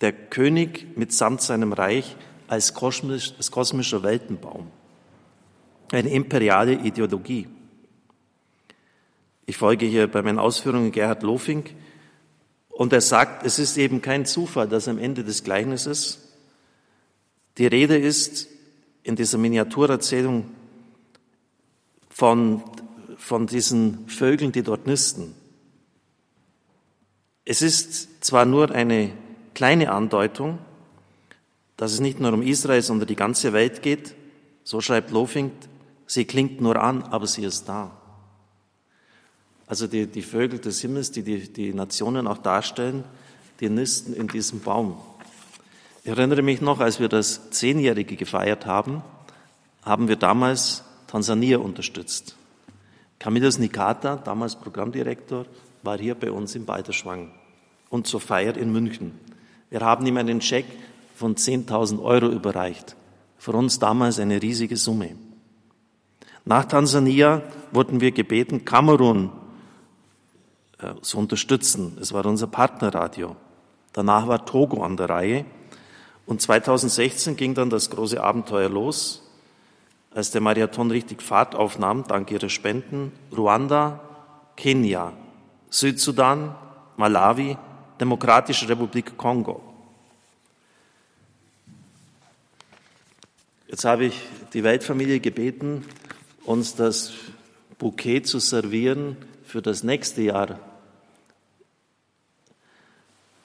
Der 0.00 0.12
König 0.12 0.96
mitsamt 0.96 1.42
seinem 1.42 1.72
Reich 1.72 2.16
als, 2.46 2.74
kosmisch, 2.74 3.34
als 3.36 3.50
kosmischer 3.50 4.02
Weltenbaum. 4.02 4.70
Eine 5.92 6.10
imperiale 6.10 6.74
Ideologie. 6.74 7.48
Ich 9.46 9.56
folge 9.56 9.86
hier 9.86 10.06
bei 10.06 10.22
meinen 10.22 10.38
Ausführungen 10.38 10.92
Gerhard 10.92 11.22
Lofink, 11.22 11.74
und 12.78 12.92
er 12.92 13.00
sagt, 13.00 13.44
es 13.44 13.58
ist 13.58 13.76
eben 13.76 14.02
kein 14.02 14.24
Zufall, 14.24 14.68
dass 14.68 14.86
am 14.86 14.98
Ende 14.98 15.24
des 15.24 15.42
Gleichnisses 15.42 16.28
die 17.58 17.66
Rede 17.66 17.98
ist 17.98 18.46
in 19.02 19.16
dieser 19.16 19.36
Miniaturerzählung 19.36 20.48
von, 22.08 22.62
von 23.16 23.48
diesen 23.48 24.08
Vögeln, 24.08 24.52
die 24.52 24.62
dort 24.62 24.86
nisten. 24.86 25.34
Es 27.44 27.62
ist 27.62 28.24
zwar 28.24 28.44
nur 28.44 28.70
eine 28.70 29.10
kleine 29.58 29.90
Andeutung, 29.90 30.60
dass 31.76 31.92
es 31.92 31.98
nicht 31.98 32.20
nur 32.20 32.32
um 32.32 32.42
Israel, 32.42 32.80
sondern 32.80 33.08
die 33.08 33.16
ganze 33.16 33.52
Welt 33.52 33.82
geht, 33.82 34.14
so 34.62 34.80
schreibt 34.80 35.10
Lofink, 35.10 35.52
sie 36.06 36.26
klingt 36.26 36.60
nur 36.60 36.80
an, 36.80 37.02
aber 37.02 37.26
sie 37.26 37.42
ist 37.42 37.68
da. 37.68 37.90
Also 39.66 39.88
die, 39.88 40.06
die 40.06 40.22
Vögel 40.22 40.60
des 40.60 40.80
Himmels, 40.80 41.10
die, 41.10 41.24
die 41.24 41.52
die 41.52 41.74
Nationen 41.74 42.28
auch 42.28 42.38
darstellen, 42.38 43.02
die 43.58 43.68
nisten 43.68 44.14
in 44.14 44.28
diesem 44.28 44.60
Baum. 44.60 44.96
Ich 46.04 46.10
erinnere 46.10 46.42
mich 46.42 46.60
noch, 46.60 46.78
als 46.78 47.00
wir 47.00 47.08
das 47.08 47.50
Zehnjährige 47.50 48.14
gefeiert 48.14 48.64
haben, 48.64 49.02
haben 49.82 50.06
wir 50.06 50.14
damals 50.14 50.84
Tansania 51.08 51.58
unterstützt. 51.58 52.36
Camillus 53.18 53.58
Nikata, 53.58 54.18
damals 54.18 54.54
Programmdirektor, 54.54 55.46
war 55.82 55.98
hier 55.98 56.14
bei 56.14 56.30
uns 56.30 56.54
in 56.54 56.64
Balderschwang 56.64 57.32
und 57.90 58.06
zur 58.06 58.20
Feier 58.20 58.56
in 58.56 58.70
München. 58.70 59.26
Wir 59.70 59.80
haben 59.80 60.06
ihm 60.06 60.16
einen 60.16 60.40
Scheck 60.40 60.66
von 61.14 61.34
10.000 61.34 62.02
Euro 62.02 62.28
überreicht. 62.28 62.96
Für 63.38 63.52
uns 63.52 63.78
damals 63.78 64.18
eine 64.18 64.40
riesige 64.42 64.76
Summe. 64.76 65.16
Nach 66.44 66.64
Tansania 66.64 67.42
wurden 67.72 68.00
wir 68.00 68.12
gebeten, 68.12 68.64
Kamerun 68.64 69.30
äh, 70.78 70.94
zu 71.02 71.18
unterstützen. 71.18 71.98
Es 72.00 72.12
war 72.12 72.24
unser 72.24 72.46
Partnerradio. 72.46 73.36
Danach 73.92 74.26
war 74.28 74.46
Togo 74.46 74.82
an 74.82 74.96
der 74.96 75.10
Reihe. 75.10 75.44
Und 76.24 76.40
2016 76.40 77.36
ging 77.36 77.54
dann 77.54 77.70
das 77.70 77.90
große 77.90 78.22
Abenteuer 78.22 78.68
los, 78.68 79.22
als 80.14 80.30
der 80.30 80.40
Marathon 80.40 80.90
richtig 80.90 81.22
Fahrt 81.22 81.54
aufnahm, 81.54 82.04
dank 82.06 82.30
ihrer 82.30 82.48
Spenden. 82.48 83.12
Ruanda, 83.36 84.00
Kenia, 84.56 85.12
Südsudan, 85.70 86.54
Malawi, 86.96 87.56
Demokratische 88.00 88.68
Republik 88.68 89.16
Kongo. 89.16 89.60
Jetzt 93.66 93.84
habe 93.84 94.06
ich 94.06 94.20
die 94.54 94.64
Weltfamilie 94.64 95.20
gebeten, 95.20 95.84
uns 96.44 96.74
das 96.74 97.12
Bouquet 97.78 98.22
zu 98.22 98.38
servieren 98.38 99.16
für 99.44 99.62
das 99.62 99.82
nächste 99.82 100.22
Jahr. 100.22 100.58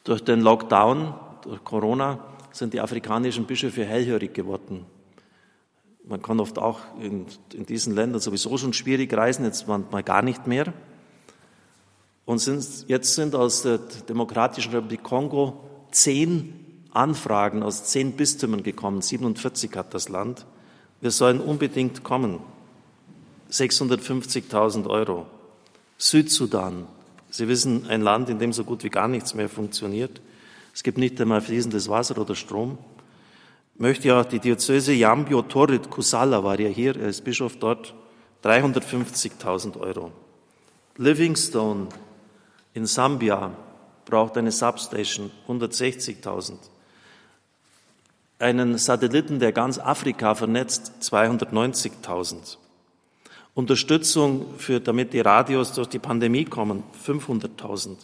Durch 0.03 0.23
den 0.23 0.41
Lockdown, 0.41 1.13
durch 1.43 1.63
Corona, 1.63 2.19
sind 2.51 2.73
die 2.73 2.79
afrikanischen 2.79 3.45
Bischöfe 3.45 3.85
hellhörig 3.85 4.33
geworden. 4.33 4.85
Man 6.05 6.21
kann 6.21 6.39
oft 6.39 6.59
auch 6.59 6.79
in, 6.99 7.25
in 7.53 7.65
diesen 7.65 7.95
Ländern 7.95 8.21
sowieso 8.21 8.57
schon 8.57 8.73
schwierig 8.73 9.13
reisen, 9.13 9.45
jetzt 9.45 9.67
manchmal 9.67 10.03
gar 10.03 10.21
nicht 10.21 10.47
mehr. 10.47 10.73
Und 12.25 12.39
sind, 12.39 12.85
jetzt 12.87 13.15
sind 13.15 13.35
aus 13.35 13.63
der 13.63 13.79
Demokratischen 14.07 14.71
Republik 14.71 15.03
Kongo 15.03 15.59
zehn 15.91 16.83
Anfragen 16.91 17.63
aus 17.63 17.85
zehn 17.85 18.13
Bistümern 18.13 18.63
gekommen, 18.63 19.01
47 19.01 19.75
hat 19.75 19.93
das 19.93 20.09
Land. 20.09 20.45
Wir 21.01 21.11
sollen 21.11 21.41
unbedingt 21.41 22.03
kommen. 22.03 22.39
650.000 23.51 24.87
Euro. 24.87 25.25
Südsudan. 25.97 26.87
Sie 27.29 27.47
wissen, 27.47 27.87
ein 27.87 28.01
Land, 28.01 28.29
in 28.29 28.39
dem 28.39 28.53
so 28.53 28.63
gut 28.63 28.83
wie 28.83 28.89
gar 28.89 29.07
nichts 29.07 29.33
mehr 29.33 29.49
funktioniert. 29.49 30.21
Es 30.73 30.83
gibt 30.83 30.97
nicht 30.97 31.19
einmal 31.19 31.41
fließendes 31.41 31.89
Wasser 31.89 32.17
oder 32.17 32.35
Strom 32.35 32.77
möchte 33.75 34.07
ja 34.07 34.23
die 34.23 34.39
Diözese 34.39 34.93
Yambio 34.93 35.41
Torrit 35.41 35.89
Kusala 35.89 36.43
war 36.43 36.59
ja 36.59 36.69
hier, 36.69 36.95
er 36.95 37.09
ist 37.09 37.23
Bischof 37.23 37.57
dort, 37.57 37.93
350.000 38.43 39.79
Euro. 39.79 40.11
Livingstone 40.97 41.87
in 42.73 42.85
Sambia 42.85 43.51
braucht 44.05 44.37
eine 44.37 44.51
Substation, 44.51 45.31
160.000. 45.47 46.53
Einen 48.39 48.77
Satelliten, 48.77 49.39
der 49.39 49.51
ganz 49.51 49.77
Afrika 49.79 50.35
vernetzt, 50.35 50.93
290.000. 51.01 52.57
Unterstützung 53.53 54.57
für, 54.57 54.79
damit 54.79 55.13
die 55.13 55.19
Radios 55.19 55.73
durch 55.73 55.87
die 55.87 55.99
Pandemie 55.99 56.45
kommen, 56.45 56.83
500.000. 57.05 57.97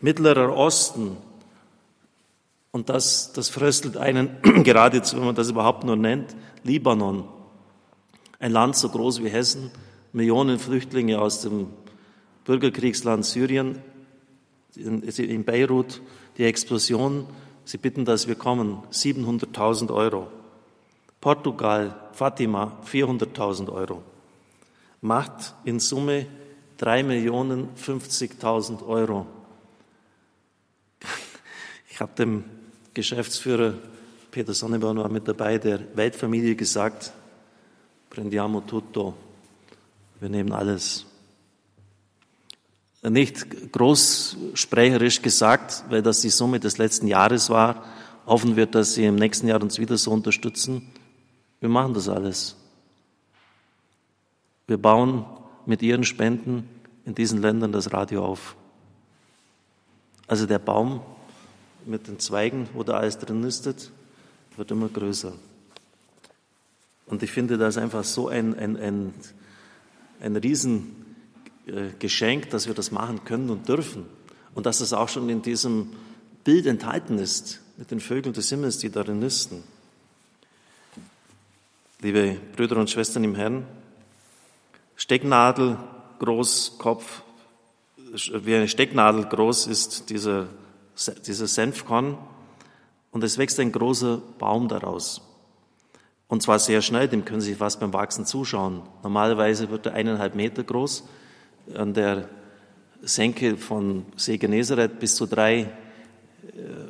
Mittlerer 0.00 0.56
Osten, 0.56 1.18
und 2.72 2.88
das, 2.88 3.32
das 3.32 3.48
fröstelt 3.48 3.96
einen 3.96 4.40
geradezu, 4.64 5.16
wenn 5.16 5.26
man 5.26 5.34
das 5.34 5.50
überhaupt 5.50 5.84
nur 5.84 5.96
nennt, 5.96 6.34
Libanon. 6.62 7.24
Ein 8.38 8.52
Land 8.52 8.76
so 8.76 8.88
groß 8.88 9.22
wie 9.22 9.28
Hessen, 9.28 9.70
Millionen 10.12 10.58
Flüchtlinge 10.58 11.20
aus 11.20 11.42
dem 11.42 11.68
Bürgerkriegsland 12.44 13.24
Syrien, 13.24 13.82
in, 14.80 15.44
Beirut, 15.44 16.00
die 16.38 16.44
Explosion. 16.44 17.26
Sie 17.64 17.78
bitten, 17.78 18.04
dass 18.04 18.28
wir 18.28 18.34
kommen. 18.34 18.82
700.000 18.92 19.92
Euro. 19.92 20.28
Portugal, 21.20 21.94
Fatima, 22.12 22.78
400.000 22.90 23.72
Euro. 23.72 24.02
Macht 25.00 25.54
in 25.64 25.80
Summe 25.80 26.26
3.050.000 26.80 28.86
Euro. 28.86 29.26
Ich 31.90 32.00
habe 32.00 32.12
dem 32.16 32.44
Geschäftsführer 32.94 33.74
Peter 34.30 34.54
Sonneborn 34.54 34.98
war 34.98 35.08
mit 35.08 35.26
dabei, 35.26 35.58
der 35.58 35.80
Weltfamilie 35.96 36.54
gesagt, 36.54 37.12
prendiamo 38.08 38.60
tutto, 38.60 39.14
wir 40.20 40.28
nehmen 40.28 40.52
alles. 40.52 41.09
Nicht 43.02 43.72
großsprecherisch 43.72 45.22
gesagt, 45.22 45.84
weil 45.88 46.02
das 46.02 46.20
die 46.20 46.28
Summe 46.28 46.60
des 46.60 46.76
letzten 46.76 47.06
Jahres 47.06 47.48
war, 47.48 47.84
hoffen 48.26 48.56
wir, 48.56 48.66
dass 48.66 48.94
Sie 48.94 49.06
im 49.06 49.16
nächsten 49.16 49.48
Jahr 49.48 49.62
uns 49.62 49.78
wieder 49.78 49.96
so 49.96 50.10
unterstützen. 50.10 50.90
Wir 51.60 51.70
machen 51.70 51.94
das 51.94 52.08
alles. 52.08 52.56
Wir 54.66 54.76
bauen 54.76 55.24
mit 55.64 55.80
Ihren 55.82 56.04
Spenden 56.04 56.68
in 57.06 57.14
diesen 57.14 57.40
Ländern 57.40 57.72
das 57.72 57.92
Radio 57.92 58.24
auf. 58.24 58.54
Also 60.26 60.46
der 60.46 60.58
Baum 60.58 61.00
mit 61.86 62.06
den 62.06 62.18
Zweigen, 62.18 62.68
wo 62.74 62.82
da 62.82 62.98
alles 62.98 63.18
drin 63.18 63.40
nistet, 63.40 63.90
wird 64.56 64.70
immer 64.70 64.88
größer. 64.88 65.32
Und 67.06 67.22
ich 67.22 67.32
finde 67.32 67.58
das 67.58 67.78
einfach 67.78 68.04
so 68.04 68.28
ein, 68.28 68.54
ein, 68.56 68.76
ein, 68.76 69.14
ein 70.20 70.36
Riesengeschenk, 71.70 72.50
dass 72.50 72.66
wir 72.66 72.74
das 72.74 72.90
machen 72.90 73.24
können 73.24 73.50
und 73.50 73.68
dürfen. 73.68 74.06
Und 74.54 74.66
dass 74.66 74.80
es 74.80 74.92
auch 74.92 75.08
schon 75.08 75.28
in 75.28 75.42
diesem 75.42 75.92
Bild 76.44 76.66
enthalten 76.66 77.18
ist, 77.18 77.60
mit 77.76 77.90
den 77.90 78.00
Vögeln 78.00 78.32
des 78.32 78.48
Himmels, 78.48 78.78
die 78.78 78.90
darin 78.90 79.20
nisten. 79.20 79.62
Liebe 82.00 82.36
Brüder 82.56 82.76
und 82.76 82.90
Schwestern 82.90 83.24
im 83.24 83.34
Herrn, 83.34 83.66
Stecknadel 84.96 85.78
groß, 86.18 86.76
Kopf, 86.78 87.22
wie 88.12 88.54
eine 88.54 88.68
Stecknadel 88.68 89.24
groß 89.24 89.66
ist 89.66 90.10
dieser 90.10 90.48
dieses 91.26 91.54
Senfkorn 91.54 92.18
und 93.10 93.24
es 93.24 93.38
wächst 93.38 93.58
ein 93.60 93.72
großer 93.72 94.20
Baum 94.38 94.68
daraus. 94.68 95.22
Und 96.28 96.42
zwar 96.42 96.58
sehr 96.58 96.80
schnell, 96.82 97.08
dem 97.08 97.24
können 97.24 97.40
Sie 97.40 97.54
fast 97.54 97.80
beim 97.80 97.92
Wachsen 97.92 98.24
zuschauen. 98.24 98.82
Normalerweise 99.02 99.70
wird 99.70 99.86
er 99.86 99.94
eineinhalb 99.94 100.34
Meter 100.34 100.62
groß, 100.62 101.04
an 101.74 101.94
der 101.94 102.28
Senke 103.02 103.56
von 103.56 104.06
See 104.16 104.38
Genezareth 104.38 104.98
bis 104.98 105.16
zu 105.16 105.26
drei 105.26 105.60
äh, 105.60 105.68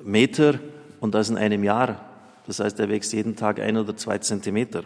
Meter 0.05 0.59
und 1.01 1.15
das 1.15 1.31
in 1.31 1.37
einem 1.37 1.65
Jahr. 1.65 2.05
Das 2.47 2.61
heißt, 2.61 2.81
er 2.81 2.89
wächst 2.89 3.13
jeden 3.13 3.37
Tag 3.37 3.61
ein 3.61 3.77
oder 3.77 3.97
zwei 3.97 4.19
Zentimeter. 4.19 4.83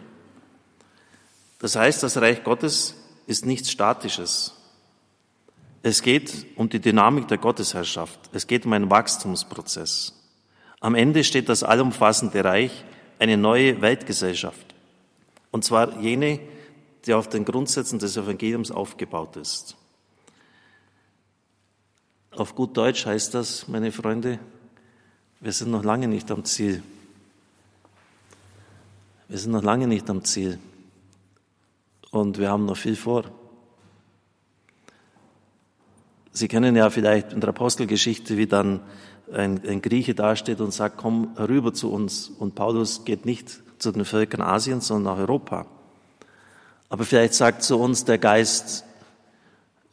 Das 1.59 1.75
heißt, 1.75 2.03
das 2.03 2.17
Reich 2.17 2.43
Gottes 2.43 2.95
ist 3.27 3.45
nichts 3.45 3.71
Statisches. 3.71 4.53
Es 5.81 6.01
geht 6.01 6.45
um 6.55 6.69
die 6.69 6.79
Dynamik 6.79 7.27
der 7.27 7.37
Gottesherrschaft. 7.37 8.19
Es 8.33 8.47
geht 8.47 8.65
um 8.65 8.73
einen 8.73 8.89
Wachstumsprozess. 8.89 10.13
Am 10.79 10.95
Ende 10.95 11.23
steht 11.23 11.49
das 11.49 11.63
allumfassende 11.63 12.43
Reich, 12.43 12.83
eine 13.19 13.37
neue 13.37 13.81
Weltgesellschaft. 13.81 14.75
Und 15.51 15.63
zwar 15.63 15.99
jene, 16.01 16.39
die 17.05 17.13
auf 17.13 17.29
den 17.29 17.45
Grundsätzen 17.45 17.99
des 17.99 18.17
Evangeliums 18.17 18.71
aufgebaut 18.71 19.37
ist. 19.37 19.75
Auf 22.31 22.55
gut 22.55 22.75
Deutsch 22.75 23.05
heißt 23.05 23.33
das, 23.33 23.67
meine 23.67 23.91
Freunde, 23.91 24.39
wir 25.39 25.51
sind 25.51 25.71
noch 25.71 25.83
lange 25.83 26.07
nicht 26.07 26.29
am 26.31 26.43
Ziel. 26.43 26.83
Wir 29.27 29.37
sind 29.37 29.51
noch 29.51 29.63
lange 29.63 29.87
nicht 29.87 30.09
am 30.09 30.23
Ziel. 30.23 30.59
Und 32.11 32.37
wir 32.37 32.49
haben 32.49 32.65
noch 32.65 32.77
viel 32.77 32.95
vor. 32.95 33.25
Sie 36.31 36.47
kennen 36.47 36.75
ja 36.75 36.89
vielleicht 36.89 37.31
in 37.31 37.39
der 37.39 37.49
Apostelgeschichte, 37.49 38.37
wie 38.37 38.47
dann 38.47 38.81
ein, 39.31 39.61
ein 39.65 39.81
Grieche 39.81 40.13
dasteht 40.13 40.59
und 40.59 40.73
sagt, 40.73 40.97
komm 40.97 41.35
rüber 41.37 41.73
zu 41.73 41.91
uns. 41.91 42.27
Und 42.27 42.55
Paulus 42.55 43.05
geht 43.05 43.25
nicht 43.25 43.61
zu 43.79 43.91
den 43.91 44.05
Völkern 44.05 44.41
Asiens, 44.41 44.87
sondern 44.87 45.15
nach 45.15 45.21
Europa. 45.21 45.65
Aber 46.89 47.05
vielleicht 47.05 47.33
sagt 47.33 47.63
zu 47.63 47.77
uns 47.77 48.05
der 48.05 48.17
Geist, 48.17 48.85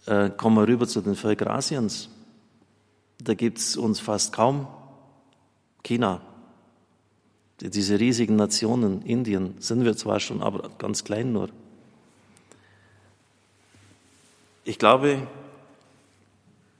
äh, 0.06 0.30
komm 0.36 0.54
mal 0.54 0.64
rüber 0.64 0.86
zu 0.86 1.00
den 1.00 1.14
Völkern 1.14 1.48
Asiens. 1.48 2.08
Da 3.18 3.34
gibt's 3.34 3.76
uns 3.76 4.00
fast 4.00 4.32
kaum. 4.32 4.66
China, 5.82 6.20
diese 7.60 7.98
riesigen 7.98 8.36
Nationen, 8.36 9.02
Indien, 9.02 9.54
sind 9.58 9.84
wir 9.84 9.96
zwar 9.96 10.20
schon, 10.20 10.42
aber 10.42 10.70
ganz 10.78 11.04
klein 11.04 11.32
nur. 11.32 11.48
Ich 14.64 14.78
glaube, 14.78 15.26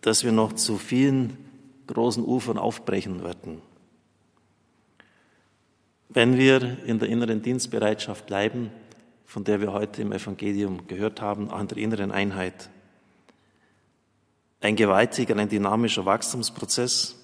dass 0.03 0.25
wir 0.25 0.33
noch 0.33 0.53
zu 0.53 0.79
vielen 0.79 1.37
großen 1.87 2.25
Ufern 2.25 2.59
aufbrechen 2.59 3.22
werden. 3.22 3.61
Wenn 6.09 6.37
wir 6.37 6.85
in 6.85 6.98
der 6.98 7.09
inneren 7.09 7.42
Dienstbereitschaft 7.42 8.27
bleiben, 8.27 8.70
von 9.33 9.45
der 9.45 9.62
wir 9.62 9.73
heute 9.73 10.03
im 10.03 10.12
Evangelium 10.12 10.87
gehört 10.88 11.23
haben, 11.23 11.51
an 11.51 11.66
der 11.66 11.79
inneren 11.79 12.12
Einheit. 12.12 12.68
Ein 14.61 14.77
gewaltiger, 14.77 15.35
ein 15.38 15.49
dynamischer 15.49 16.05
Wachstumsprozess. 16.05 17.16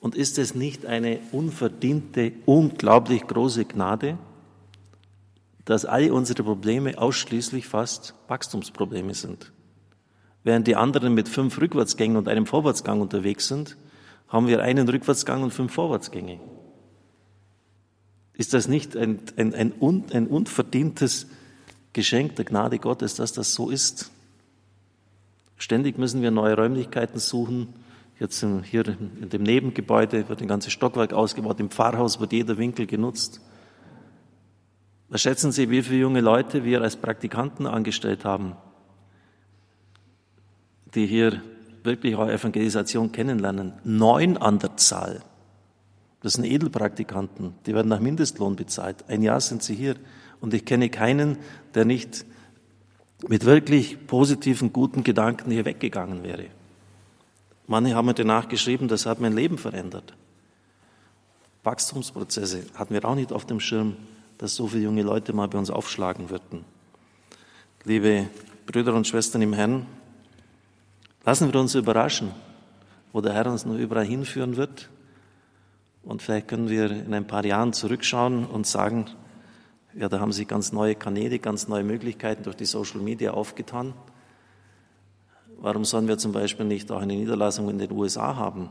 Und 0.00 0.16
ist 0.16 0.36
es 0.36 0.56
nicht 0.56 0.84
eine 0.84 1.20
unverdiente, 1.30 2.32
unglaublich 2.44 3.24
große 3.24 3.66
Gnade, 3.66 4.18
dass 5.64 5.84
alle 5.84 6.12
unsere 6.12 6.42
Probleme 6.42 6.98
ausschließlich 6.98 7.68
fast 7.68 8.14
Wachstumsprobleme 8.26 9.14
sind? 9.14 9.52
Während 10.42 10.66
die 10.66 10.74
anderen 10.74 11.14
mit 11.14 11.28
fünf 11.28 11.60
Rückwärtsgängen 11.60 12.16
und 12.16 12.26
einem 12.26 12.46
Vorwärtsgang 12.46 13.00
unterwegs 13.00 13.46
sind, 13.46 13.76
haben 14.26 14.48
wir 14.48 14.60
einen 14.60 14.88
Rückwärtsgang 14.88 15.44
und 15.44 15.52
fünf 15.52 15.72
Vorwärtsgänge. 15.72 16.40
Ist 18.36 18.52
das 18.52 18.68
nicht 18.68 18.96
ein, 18.96 19.20
ein, 19.36 19.54
ein, 19.54 19.72
un, 19.80 20.04
ein 20.12 20.26
unverdientes 20.26 21.26
Geschenk 21.92 22.36
der 22.36 22.44
Gnade 22.44 22.78
Gottes, 22.78 23.14
dass 23.14 23.32
das 23.32 23.54
so 23.54 23.70
ist? 23.70 24.10
Ständig 25.56 25.98
müssen 25.98 26.20
wir 26.20 26.30
neue 26.30 26.56
Räumlichkeiten 26.56 27.20
suchen. 27.20 27.68
Jetzt 28.18 28.44
hier 28.64 28.86
in 28.86 29.28
dem 29.28 29.42
Nebengebäude 29.42 30.28
wird 30.28 30.40
ein 30.40 30.48
ganzes 30.48 30.72
Stockwerk 30.72 31.12
ausgebaut. 31.12 31.60
Im 31.60 31.70
Pfarrhaus 31.70 32.20
wird 32.20 32.32
jeder 32.32 32.58
Winkel 32.58 32.86
genutzt. 32.86 33.40
Was 35.08 35.22
schätzen 35.22 35.52
Sie, 35.52 35.70
wie 35.70 35.82
viele 35.82 36.00
junge 36.00 36.20
Leute 36.20 36.64
wir 36.64 36.82
als 36.82 36.96
Praktikanten 36.96 37.66
angestellt 37.66 38.24
haben, 38.24 38.56
die 40.94 41.06
hier 41.06 41.40
wirklich 41.84 42.16
auch 42.16 42.28
Evangelisation 42.28 43.12
kennenlernen? 43.12 43.74
Neun 43.84 44.36
an 44.36 44.58
der 44.58 44.76
Zahl. 44.76 45.22
Das 46.24 46.32
sind 46.32 46.44
Edelpraktikanten, 46.44 47.52
die 47.66 47.74
werden 47.74 47.88
nach 47.88 48.00
Mindestlohn 48.00 48.56
bezahlt. 48.56 49.04
Ein 49.08 49.20
Jahr 49.20 49.42
sind 49.42 49.62
sie 49.62 49.74
hier. 49.74 49.96
Und 50.40 50.54
ich 50.54 50.64
kenne 50.64 50.88
keinen, 50.88 51.36
der 51.74 51.84
nicht 51.84 52.24
mit 53.28 53.44
wirklich 53.44 54.06
positiven, 54.06 54.72
guten 54.72 55.04
Gedanken 55.04 55.50
hier 55.50 55.66
weggegangen 55.66 56.22
wäre. 56.22 56.46
Manche 57.66 57.94
haben 57.94 58.06
mir 58.06 58.14
danach 58.14 58.48
geschrieben, 58.48 58.88
das 58.88 59.04
hat 59.04 59.20
mein 59.20 59.34
Leben 59.34 59.58
verändert. 59.58 60.14
Wachstumsprozesse 61.62 62.64
hatten 62.74 62.94
wir 62.94 63.04
auch 63.04 63.16
nicht 63.16 63.30
auf 63.30 63.44
dem 63.44 63.60
Schirm, 63.60 63.94
dass 64.38 64.54
so 64.54 64.68
viele 64.68 64.84
junge 64.84 65.02
Leute 65.02 65.34
mal 65.34 65.48
bei 65.48 65.58
uns 65.58 65.68
aufschlagen 65.68 66.30
würden. 66.30 66.64
Liebe 67.84 68.30
Brüder 68.64 68.94
und 68.94 69.06
Schwestern 69.06 69.42
im 69.42 69.52
Herrn, 69.52 69.84
lassen 71.26 71.52
wir 71.52 71.60
uns 71.60 71.74
überraschen, 71.74 72.30
wo 73.12 73.20
der 73.20 73.34
Herr 73.34 73.52
uns 73.52 73.66
nur 73.66 73.76
überall 73.76 74.06
hinführen 74.06 74.56
wird. 74.56 74.88
Und 76.04 76.22
vielleicht 76.22 76.48
können 76.48 76.68
wir 76.68 76.90
in 76.90 77.14
ein 77.14 77.26
paar 77.26 77.44
Jahren 77.44 77.72
zurückschauen 77.72 78.44
und 78.44 78.66
sagen, 78.66 79.06
ja, 79.94 80.08
da 80.08 80.20
haben 80.20 80.32
sich 80.32 80.48
ganz 80.48 80.72
neue 80.72 80.94
Kanäle, 80.94 81.38
ganz 81.38 81.68
neue 81.68 81.84
Möglichkeiten 81.84 82.42
durch 82.42 82.56
die 82.56 82.64
Social 82.66 83.00
Media 83.00 83.32
aufgetan. 83.32 83.94
Warum 85.58 85.84
sollen 85.84 86.08
wir 86.08 86.18
zum 86.18 86.32
Beispiel 86.32 86.66
nicht 86.66 86.90
auch 86.90 87.00
eine 87.00 87.14
Niederlassung 87.14 87.70
in 87.70 87.78
den 87.78 87.90
USA 87.92 88.36
haben? 88.36 88.70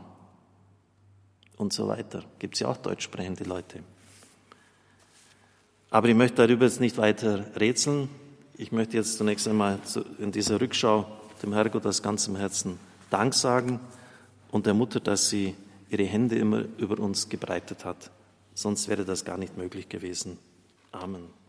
Und 1.56 1.72
so 1.72 1.88
weiter. 1.88 2.24
Gibt 2.38 2.54
es 2.54 2.60
ja 2.60 2.68
auch 2.68 2.76
deutsch 2.76 3.04
sprechende 3.04 3.44
Leute. 3.44 3.80
Aber 5.90 6.08
ich 6.08 6.14
möchte 6.14 6.46
darüber 6.46 6.66
jetzt 6.66 6.80
nicht 6.80 6.98
weiter 6.98 7.44
rätseln. 7.56 8.08
Ich 8.56 8.70
möchte 8.70 8.96
jetzt 8.96 9.16
zunächst 9.18 9.48
einmal 9.48 9.78
in 10.18 10.30
dieser 10.30 10.60
Rückschau 10.60 11.06
dem 11.42 11.52
Herrgott 11.52 11.86
aus 11.86 12.02
ganzem 12.02 12.36
Herzen 12.36 12.78
Dank 13.10 13.34
sagen 13.34 13.80
und 14.50 14.66
der 14.66 14.74
Mutter, 14.74 14.98
dass 15.00 15.28
sie 15.28 15.54
ihre 15.90 16.04
Hände 16.04 16.36
immer 16.36 16.64
über 16.78 16.98
uns 16.98 17.28
gebreitet 17.28 17.84
hat. 17.84 18.10
Sonst 18.54 18.88
wäre 18.88 19.04
das 19.04 19.24
gar 19.24 19.38
nicht 19.38 19.56
möglich 19.56 19.88
gewesen. 19.88 20.38
Amen. 20.92 21.43